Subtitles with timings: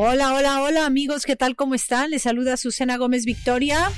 [0.00, 1.56] Hola, hola, hola amigos, ¿qué tal?
[1.56, 2.10] ¿Cómo están?
[2.10, 3.90] Les saluda Susana Gómez Victoria.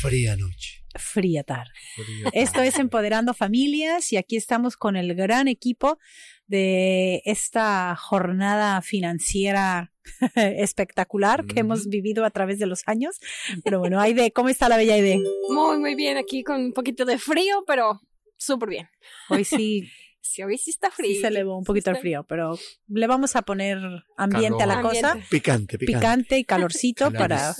[0.00, 0.84] Fría noche.
[0.94, 1.72] Fría tarde.
[2.32, 5.98] Esto es Empoderando Familias y aquí estamos con el gran equipo
[6.46, 9.92] de esta jornada financiera
[10.36, 13.18] espectacular que hemos vivido a través de los años.
[13.64, 15.18] Pero bueno, Aide, ¿cómo está la bella Aide?
[15.48, 18.00] Muy, muy bien, aquí con un poquito de frío, pero
[18.36, 18.88] súper bien.
[19.30, 19.90] Hoy sí.
[20.22, 21.14] Sí, hoy sí está frío.
[21.14, 23.78] Sí se elevó un poquito el frío, pero le vamos a poner
[24.16, 25.18] ambiente a la cosa.
[25.30, 25.98] Picante, picante.
[25.98, 27.54] Picante y calorcito para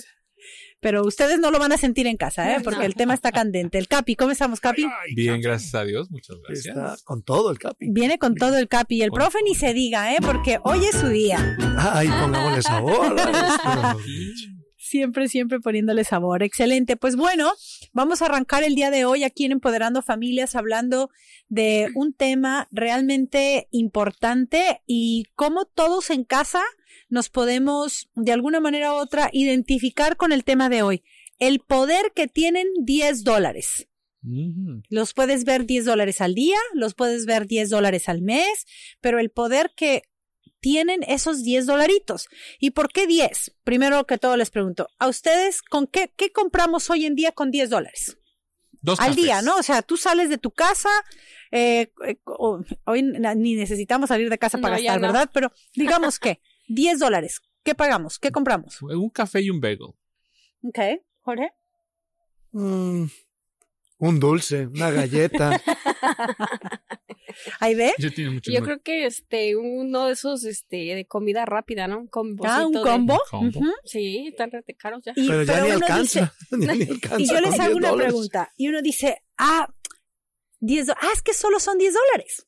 [0.80, 2.60] pero ustedes no lo van a sentir en casa, ¿eh?
[2.64, 3.76] porque el tema está candente.
[3.76, 4.86] El Capi, ¿cómo estamos, Capi?
[5.14, 6.74] Bien, gracias a Dios, muchas gracias.
[6.74, 7.90] Está con todo el Capi.
[7.90, 8.96] Viene con todo el Capi.
[8.96, 10.18] Y el profe ni se diga, ¿eh?
[10.22, 11.56] porque hoy es su día.
[11.78, 13.14] Ay, pongámosle sabor.
[14.78, 16.42] siempre, siempre poniéndole sabor.
[16.42, 16.96] Excelente.
[16.96, 17.52] Pues bueno,
[17.92, 21.10] vamos a arrancar el día de hoy aquí en Empoderando Familias hablando
[21.48, 26.62] de un tema realmente importante y cómo todos en casa
[27.08, 31.02] nos podemos de alguna manera u otra identificar con el tema de hoy.
[31.38, 33.88] El poder que tienen 10 dólares.
[34.90, 38.66] Los puedes ver 10 dólares al día, los puedes ver 10 dólares al mes,
[39.00, 40.02] pero el poder que
[40.60, 42.28] tienen esos 10 dolaritos.
[42.58, 43.56] ¿Y por qué 10?
[43.64, 47.50] Primero que todo les pregunto, ¿a ustedes con qué, qué compramos hoy en día con
[47.50, 48.16] 10 dólares?
[48.82, 49.22] Dos al cafés.
[49.24, 49.56] día, ¿no?
[49.56, 50.88] O sea, tú sales de tu casa,
[51.50, 52.18] eh, eh,
[52.86, 55.06] hoy ni necesitamos salir de casa para No, gastar, no.
[55.08, 55.30] ¿verdad?
[55.34, 58.18] Pero digamos que 10 dólares, ¿qué pagamos?
[58.18, 58.80] ¿Qué compramos?
[58.80, 59.82] Un café y un bagel.
[60.62, 60.78] Ok,
[61.20, 61.52] Jorge.
[62.52, 63.04] Mm,
[63.98, 65.60] un dulce, una galleta.
[67.60, 67.92] Ahí ve.
[67.98, 71.98] Yo tengo mucho Yo creo que este, uno de esos este, de comida rápida, ¿no?
[72.00, 73.20] Un combocito Ah, un de- combo.
[73.30, 73.60] combo.
[73.84, 75.12] Sí, están rete caros ya.
[75.16, 76.32] Y, pero ya ni uno alcanza.
[76.50, 78.12] dice- ni alcanza y yo les hago 10 una dólares.
[78.12, 78.52] pregunta.
[78.56, 79.72] Y uno dice, ah,
[80.60, 82.46] 10 do- Ah, es que solo son 10 dólares.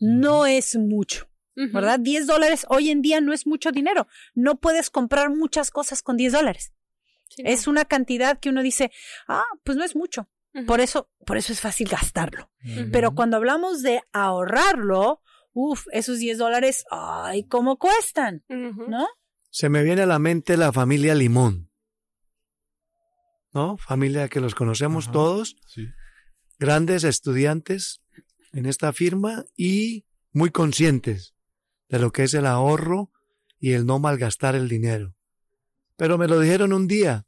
[0.00, 1.28] No es mucho.
[1.56, 2.00] ¿verdad?
[2.00, 4.08] 10 dólares hoy en día no es mucho dinero.
[4.34, 6.72] No puedes comprar muchas cosas con 10 dólares.
[7.28, 7.48] Sí, no.
[7.50, 8.90] Es una cantidad que uno dice,
[9.28, 10.28] ah, pues no es mucho.
[10.66, 12.50] Por eso, por eso es fácil gastarlo.
[12.92, 15.20] Pero cuando hablamos de ahorrarlo,
[15.52, 18.44] uff, esos 10 dólares, ay, ¿cómo cuestan?
[18.48, 19.06] ¿No?
[19.50, 21.70] Se me viene a la mente la familia Limón.
[23.52, 23.76] ¿No?
[23.78, 25.86] Familia que los conocemos todos, Sí.
[26.58, 28.00] grandes estudiantes
[28.52, 31.34] en esta firma y muy conscientes
[31.88, 33.10] de lo que es el ahorro
[33.60, 35.14] y el no malgastar el dinero.
[35.96, 37.26] Pero me lo dijeron un día.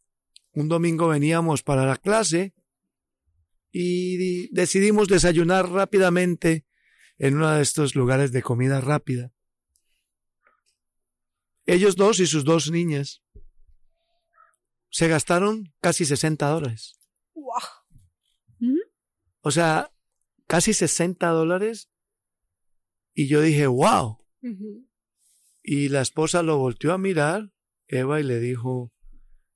[0.52, 2.54] Un domingo veníamos para la clase
[3.78, 6.64] y di- decidimos desayunar rápidamente
[7.18, 9.32] en uno de estos lugares de comida rápida.
[11.66, 13.22] Ellos dos y sus dos niñas
[14.88, 16.98] se gastaron casi 60 dólares.
[18.60, 18.78] Ujú.
[19.40, 19.92] O sea,
[20.46, 21.90] casi 60 dólares.
[23.12, 24.24] Y yo dije, wow.
[25.62, 27.52] Y la esposa lo volteó a mirar,
[27.88, 28.90] Eva, y le dijo,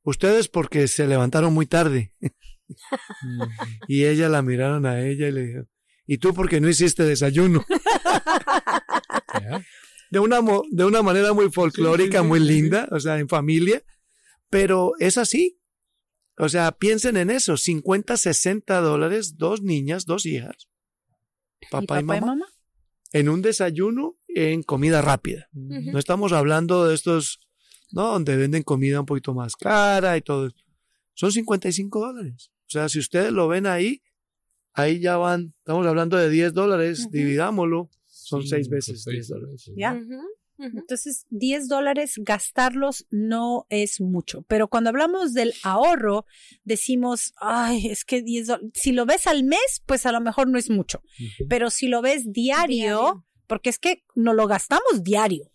[0.03, 2.15] ustedes porque se levantaron muy tarde.
[3.89, 5.63] y ella la miraron a ella y le dijo,
[6.07, 7.65] ¿y tú porque no hiciste desayuno?
[10.11, 10.41] De una,
[10.73, 13.85] de una manera muy folclórica, Sí, sí, muy linda, o sea, en familia,
[14.49, 15.61] pero es así.
[16.37, 20.69] O sea, piensen en eso, 50, 60 dólares, dos niñas, dos hijas,
[21.71, 22.39] papá y, mamá,
[23.13, 25.49] en un desayuno en comida rápida.
[25.53, 27.41] No estamos hablando de estos,
[27.93, 28.13] ¿no?
[28.13, 30.51] Donde venden comida un poquito más cara y todo.
[31.15, 32.51] Son 55 dólares.
[32.71, 34.01] O sea, si ustedes lo ven ahí,
[34.75, 39.29] ahí ya van, estamos hablando de 10 dólares, dividámoslo, son seis Cinco, veces seis 10
[39.29, 39.71] dólares.
[39.77, 40.01] Ya.
[40.57, 44.43] Entonces, 10 dólares gastarlos no es mucho.
[44.47, 46.27] Pero cuando hablamos del ahorro,
[46.63, 50.47] decimos, ay, es que 10 dólares, si lo ves al mes, pues a lo mejor
[50.49, 51.03] no es mucho.
[51.49, 53.27] Pero si lo ves diario, Diario.
[53.49, 55.51] porque es que no lo gastamos diario.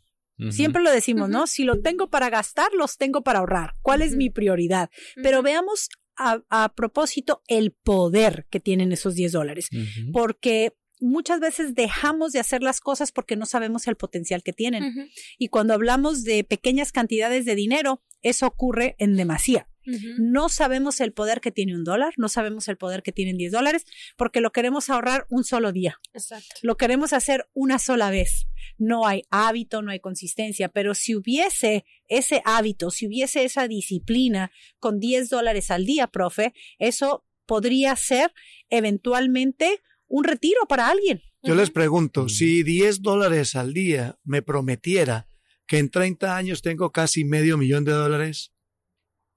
[0.49, 1.47] Siempre lo decimos, ¿no?
[1.47, 3.75] Si lo tengo para gastar, los tengo para ahorrar.
[3.81, 4.89] ¿Cuál es mi prioridad?
[5.23, 5.87] Pero veamos
[6.17, 9.69] a, a propósito el poder que tienen esos 10 dólares.
[10.11, 15.09] Porque muchas veces dejamos de hacer las cosas porque no sabemos el potencial que tienen.
[15.37, 19.69] Y cuando hablamos de pequeñas cantidades de dinero, eso ocurre en demasía.
[20.17, 23.52] No sabemos el poder que tiene un dólar, no sabemos el poder que tienen 10
[23.52, 23.85] dólares,
[24.17, 25.99] porque lo queremos ahorrar un solo día.
[26.14, 26.55] Exacto.
[26.61, 28.47] Lo queremos hacer una sola vez.
[28.78, 34.52] No hay hábito, no hay consistencia, pero si hubiese ese hábito, si hubiese esa disciplina
[34.79, 38.34] con 10 dólares al día, profe, eso podría ser
[38.70, 41.22] eventualmente un retiro para alguien.
[41.43, 45.28] Yo les pregunto, si 10 dólares al día me prometiera
[45.67, 48.52] que en 30 años tengo casi medio millón de dólares,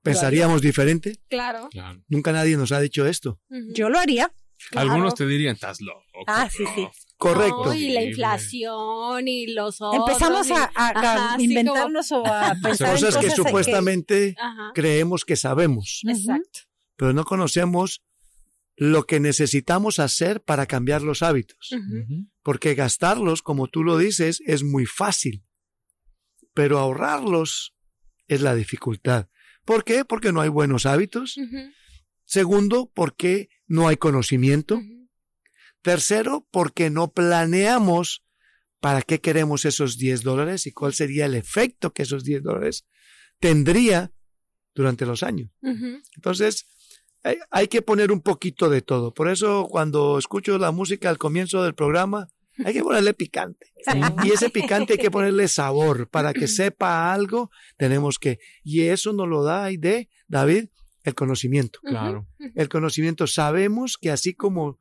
[0.03, 1.19] ¿pensaríamos diferente?
[1.29, 1.69] Claro.
[1.71, 2.03] Claro.
[2.09, 3.41] Nunca nadie nos ha dicho esto.
[3.75, 4.33] Yo lo haría.
[4.71, 4.91] Claro.
[4.91, 6.03] Algunos te dirían, estás loco.
[6.27, 6.81] Ah, sí, sí.
[6.83, 6.91] bro".
[7.17, 7.65] Correcto.
[7.67, 10.09] No, y la inflación y los otros.
[10.09, 14.35] Empezamos y- a, inventarnos o a pensar en Cosas que supuestamente
[14.75, 16.03] creemos que sabemos.
[16.06, 16.61] Exacto.
[16.97, 18.03] pero no conocemos
[18.77, 21.71] lo que necesitamos hacer para cambiar los hábitos.
[22.43, 25.44] Porque gastarlos, como tú lo dices, es muy fácil,
[26.55, 27.75] pero ahorrarlos
[28.29, 29.29] es la dificultad.
[29.69, 30.06] ¿Por qué?
[30.06, 31.38] Porque no hay buenos hábitos.
[32.25, 34.81] Segundo, porque no hay conocimiento.
[35.82, 38.25] Tercero, porque no planeamos
[38.81, 42.87] para qué queremos esos 10 dólares y cuál sería el efecto que esos 10 dólares
[43.41, 44.11] tendría
[44.75, 45.50] durante los años.
[46.17, 46.67] Entonces,
[47.23, 49.12] hay, hay que poner un poquito de todo.
[49.12, 52.29] Por eso, cuando escucho la música al comienzo del programa,
[52.64, 53.72] hay que ponerle picante.
[54.25, 56.08] Y ese picante hay que ponerle sabor.
[56.08, 58.38] Para que sepa algo, tenemos que.
[58.62, 60.69] Y eso nos lo da de David,
[61.05, 61.81] el conocimiento.
[61.82, 62.28] Claro.
[62.55, 63.26] El conocimiento.
[63.26, 64.78] Sabemos que así como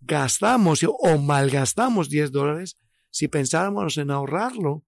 [0.00, 2.76] gastamos o malgastamos 10 dólares,
[3.10, 4.84] si pensáramos en ahorrarlo,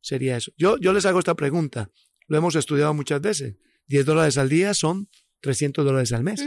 [0.00, 0.52] sería eso.
[0.56, 1.90] Yo, yo les hago esta pregunta.
[2.26, 3.56] Lo hemos estudiado muchas veces.
[3.86, 5.08] 10 dólares al día son
[5.40, 6.42] 300 dólares al mes.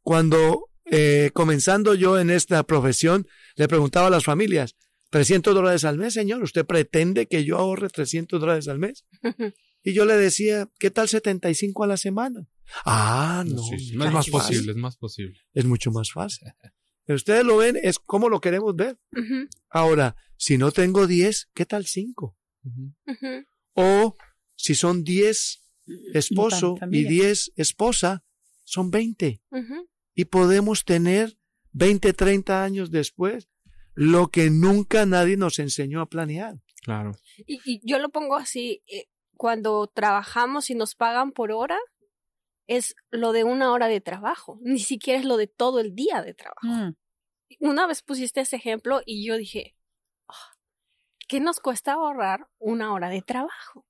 [0.00, 4.76] Cuando eh, comenzando yo en esta profesión, le preguntaba a las familias,
[5.08, 9.04] 300 dólares al mes, señor, ¿usted pretende que yo ahorre 300 dólares al mes?
[9.84, 12.46] Y yo le decía, ¿qué tal 75 a la semana?
[12.84, 13.64] Ah, no.
[13.64, 14.32] Sí, sí, mucho es más fácil.
[14.32, 15.40] posible, es más posible.
[15.54, 16.52] Es mucho más fácil.
[17.08, 18.96] Ustedes lo ven, es como lo queremos ver.
[19.10, 19.48] Ujú.
[19.70, 22.38] Ahora, si no tengo 10, ¿qué tal 5?
[22.62, 22.94] Ujú.
[23.08, 23.44] Ujú.
[23.72, 24.16] O
[24.54, 25.64] si son 10
[26.14, 27.10] esposo y familia.
[27.10, 28.24] 10 esposa,
[28.62, 29.42] son 20.
[30.14, 31.38] Y podemos tener
[31.72, 33.48] 20, 30 años después
[33.94, 36.60] lo que nunca nadie nos enseñó a planear.
[36.82, 37.12] Claro.
[37.46, 39.06] Y, y yo lo pongo así, eh,
[39.36, 41.78] cuando trabajamos y nos pagan por hora,
[42.66, 46.22] es lo de una hora de trabajo, ni siquiera es lo de todo el día
[46.22, 46.66] de trabajo.
[46.66, 46.94] Mm.
[47.60, 49.76] Una vez pusiste ese ejemplo y yo dije,
[50.28, 50.56] "Ah,
[51.28, 53.86] ¿qué nos cuesta ahorrar una hora de trabajo?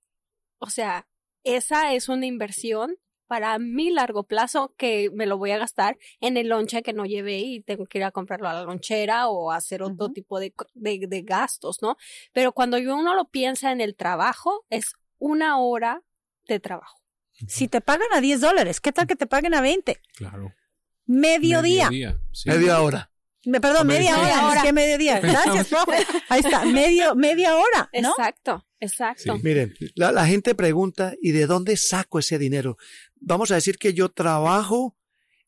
[0.59, 1.07] O sea,
[1.45, 2.97] esa es una inversión
[3.33, 7.07] para mi largo plazo que me lo voy a gastar en el lonche que no
[7.07, 10.53] llevé y tengo que ir a comprarlo a la lonchera o hacer otro tipo de,
[10.75, 11.97] de, de gastos, ¿no?
[12.35, 16.03] Pero cuando yo uno lo piensa en el trabajo, es una hora
[16.47, 17.01] de trabajo.
[17.49, 19.99] Si te pagan a 10 dólares, ¿qué tal que te paguen a 20?
[20.15, 20.53] Claro.
[21.07, 21.89] Mediodía.
[21.89, 22.51] Mediodía, sí.
[22.51, 23.09] Media hora.
[23.47, 24.47] Me, perdón, media Media hora.
[24.49, 24.61] hora.
[24.61, 25.21] Es que mediodía.
[25.21, 26.07] Gracias, profe.
[26.29, 28.11] Ahí está, medio, media hora, ¿no?
[28.11, 29.37] Exacto, exacto.
[29.37, 29.41] Sí.
[29.43, 32.77] Miren, la, la gente pregunta, ¿y de dónde saco ese dinero?
[33.25, 34.97] Vamos a decir que yo trabajo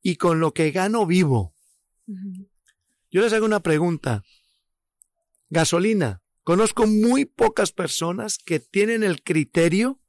[0.01, 1.55] y con lo que gano vivo.
[3.11, 4.23] Yo les hago una pregunta.
[5.49, 6.23] Gasolina.
[6.43, 10.01] Conozco muy pocas personas que tienen el criterio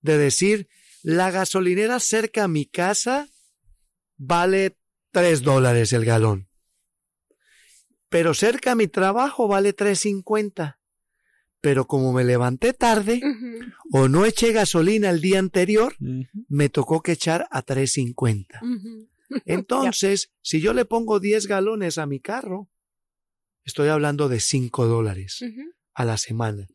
[0.00, 0.68] de decir,
[1.02, 3.28] la gasolinera cerca a mi casa
[4.16, 4.76] vale
[5.12, 6.48] tres dólares el galón.
[8.08, 10.79] Pero cerca a mi trabajo vale tres cincuenta.
[11.60, 13.20] Pero como me levanté tarde
[13.92, 15.94] o no eché gasolina el día anterior,
[16.48, 18.60] me tocó que echar a tres cincuenta.
[18.62, 19.08] ujú.
[19.46, 22.68] Entonces, si yo le pongo 10 galones a mi carro,
[23.64, 25.44] estoy hablando de 5 dólares
[25.94, 26.66] a la semana.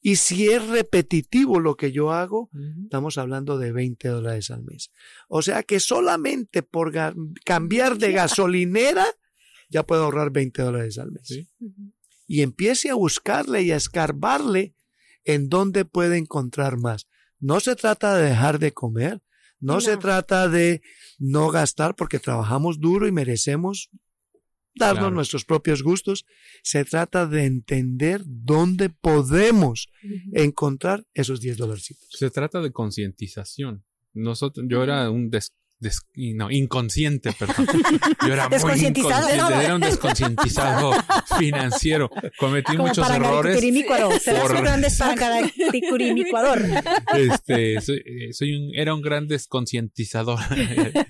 [0.00, 2.50] Y si es repetitivo lo que yo hago,
[2.82, 4.90] estamos hablando de 20 dólares al mes.
[5.28, 6.92] O sea que solamente por
[7.44, 9.06] cambiar de gasolinera,
[9.70, 11.22] ya puedo ahorrar 20 dólares al mes.
[11.28, 11.48] Sí.
[12.32, 14.74] Y empiece a buscarle y a escarbarle
[15.24, 17.06] en dónde puede encontrar más.
[17.40, 19.20] No se trata de dejar de comer,
[19.60, 19.80] no, No.
[19.82, 20.80] se trata de
[21.18, 23.90] no gastar porque trabajamos duro y merecemos
[24.74, 25.14] darnos Claro.
[25.14, 26.24] nuestros propios gustos.
[26.62, 29.88] Se trata de entender dónde podemos
[30.32, 32.08] encontrar esos 10 dolarcitos.
[32.18, 33.84] Se trata de concientización.
[34.14, 37.66] Nosotros, yo era un des, des- no, inconsciente, perdón.
[38.26, 38.56] Yo era muy
[39.00, 40.92] inconsciente, era un desconcientizado
[41.38, 42.08] financiero.
[42.38, 43.56] Cometí Como muchos errores.
[44.42, 44.56] Por-.
[47.18, 50.38] Este, soy, eh, soy un, era un gran desconcientizador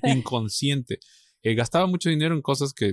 [0.04, 0.98] inconsciente.
[1.42, 2.92] Eh, gastaba mucho dinero en cosas que,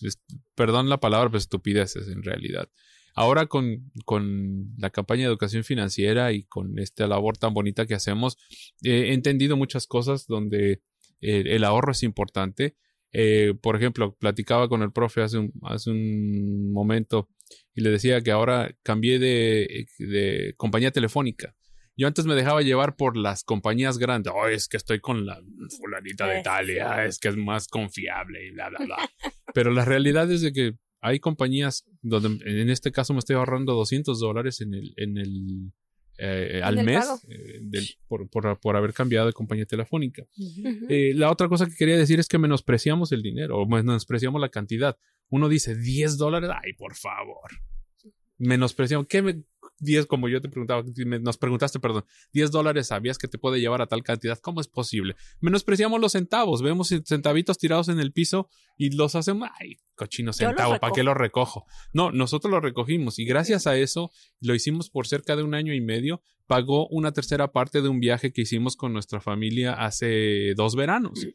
[0.00, 0.18] pues,
[0.54, 2.68] perdón la palabra, pero estupideces en realidad.
[3.14, 7.94] Ahora con, con la campaña de educación financiera y con esta labor tan bonita que
[7.94, 8.36] hacemos,
[8.82, 10.82] eh, he entendido muchas cosas donde
[11.20, 12.76] eh, el ahorro es importante.
[13.12, 17.28] Eh, por ejemplo, platicaba con el profe hace un, hace un momento
[17.74, 21.54] y le decía que ahora cambié de, de compañía telefónica.
[21.96, 24.32] Yo antes me dejaba llevar por las compañías grandes.
[24.34, 25.38] Oh, es que estoy con la
[25.78, 26.40] fulanita de.
[26.40, 29.10] Italia, es que es más confiable y bla, bla, bla.
[29.52, 32.28] Pero la realidad es de que hay compañías donde,
[32.60, 35.72] en este caso, me estoy ahorrando 200 dólares en el, en el,
[36.18, 40.24] eh, al Del mes eh, del- por, por- por haber cambiado de compañía telefónica.
[40.88, 44.50] Eh, la otra cosa que quería decir es que menospreciamos el dinero o menospreciamos la
[44.50, 44.98] cantidad.
[45.30, 47.50] Uno dice 10 dólares, ay, por favor.
[48.38, 49.06] Menospreciamos.
[49.06, 49.42] ¿Qué me,
[49.80, 50.84] 10, como yo te preguntaba,
[51.20, 54.38] nos preguntaste, perdón, 10 dólares sabías que te puede llevar a tal cantidad.
[54.38, 55.16] ¿Cómo es posible?
[55.40, 56.62] Menospreciamos los centavos.
[56.62, 61.14] Vemos centavitos tirados en el piso y los hacemos, ay, cochino centavo, ¿para qué lo
[61.14, 61.66] recojo?
[61.92, 64.10] No, nosotros lo recogimos y gracias a eso
[64.40, 66.22] lo hicimos por cerca de un año y medio.
[66.46, 71.26] Pagó una tercera parte de un viaje que hicimos con nuestra familia hace dos veranos.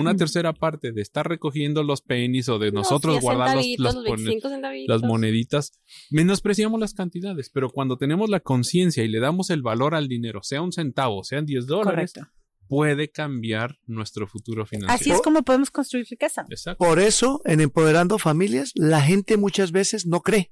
[0.00, 3.94] Una tercera parte de estar recogiendo los pennies o de nosotros 10 guardar los- los
[3.94, 4.88] pone- 25 centavitos.
[5.00, 5.72] las moneditas,
[6.10, 10.40] menospreciamos las cantidades, pero cuando tenemos la conciencia y le damos el valor al dinero,
[10.42, 12.32] sea un centavo, sean 10 dólares, Correcto.
[12.68, 14.94] puede cambiar nuestro futuro financiero.
[14.94, 16.44] Así es como podemos construir riqueza.
[16.50, 16.84] Exacto.
[16.84, 20.50] Por eso, en Empoderando Familias, la gente muchas veces no cree.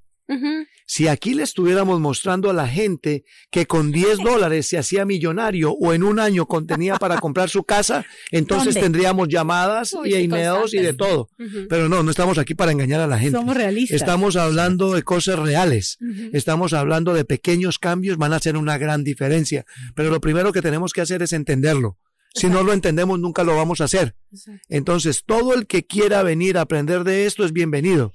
[0.86, 5.72] Si aquí le estuviéramos mostrando a la gente que con 10 dólares se hacía millonario
[5.72, 8.80] o en un año contenía para comprar su casa, entonces ¿Dónde?
[8.80, 11.28] tendríamos llamadas Uy, y emails y de todo.
[11.68, 13.38] Pero no, no estamos aquí para engañar a la gente.
[13.38, 14.00] Somos realistas.
[14.00, 15.98] Estamos hablando de cosas reales.
[16.32, 19.64] Estamos hablando de pequeños cambios, van a hacer una gran diferencia.
[19.94, 21.98] Pero lo primero que tenemos que hacer es entenderlo.
[22.34, 24.16] Si no lo entendemos, nunca lo vamos a hacer.
[24.30, 24.62] Exacto.
[24.68, 28.14] Entonces, todo el que quiera venir a aprender de esto es bienvenido.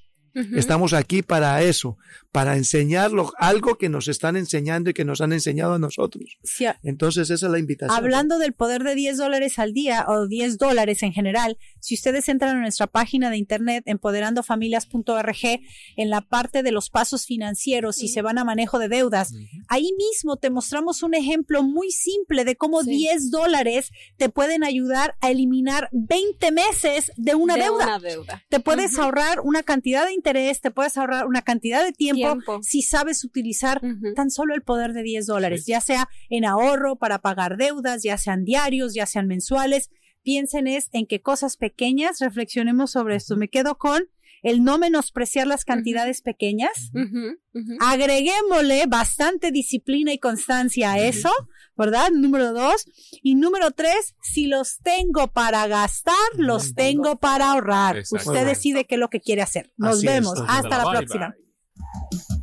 [0.53, 1.97] Estamos aquí para eso,
[2.37, 6.37] para enseñarlo, algo que nos están enseñando y que nos han enseñado a nosotros.
[6.83, 7.97] Entonces, esa es la invitación.
[7.97, 12.29] Hablando del poder de 10 dólares al día o 10 dólares en general, si ustedes
[12.29, 15.61] entran a nuestra página de internet empoderandofamilias.org,
[15.95, 19.33] en la parte de los pasos financieros y se van a manejo de deudas,
[19.67, 22.91] ahí mismo te mostramos un ejemplo muy simple de cómo Sí.
[22.91, 27.85] 10 dólares te pueden ayudar a eliminar 20 meses de una De deuda.
[27.85, 28.43] Una deuda.
[28.49, 32.26] Te puedes ahorrar una cantidad de interés, te puedes ahorrar una cantidad de tiempo, Tiempo.
[32.61, 33.81] Si sabes utilizar
[34.15, 35.71] tan solo el poder de 10 dólares, Sí.
[35.71, 39.89] ya sea en ahorro para pagar deudas, ya sean diarios, ya sean mensuales.
[40.23, 43.37] Piensen es en qué cosas pequeñas, reflexionemos sobre esto.
[43.37, 44.03] Me quedo con
[44.43, 46.91] el no menospreciar las cantidades pequeñas.
[46.93, 47.37] Ujú.
[47.79, 51.31] Agreguémosle bastante disciplina y constancia a eso,
[51.75, 52.09] ¿verdad?
[52.11, 52.85] Número dos.
[53.23, 57.97] Y número tres, si los tengo para gastar, los tengo para ahorrar.
[57.97, 58.29] Exacto.
[58.31, 59.71] Usted decide qué es lo que quiere hacer.
[59.77, 60.39] Nos Así es, vemos.
[60.47, 61.29] Hasta la bye, próxima.
[61.29, 61.46] bye.
[61.79, 62.36] Thank you.